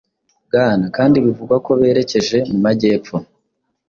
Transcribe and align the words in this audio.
Bwana 0.47 0.85
kandi 0.97 1.15
bivugwa 1.25 1.55
koberekeje 1.65 2.37
mu 2.49 2.57
majyepfo 2.65 3.15